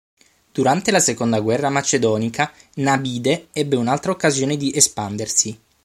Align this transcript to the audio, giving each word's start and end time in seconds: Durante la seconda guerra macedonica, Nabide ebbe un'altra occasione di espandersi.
Durante 0.51 0.89
la 0.89 0.97
seconda 0.99 1.39
guerra 1.39 1.69
macedonica, 1.69 2.51
Nabide 2.77 3.49
ebbe 3.51 3.75
un'altra 3.75 4.11
occasione 4.11 4.57
di 4.57 4.71
espandersi. 4.73 5.55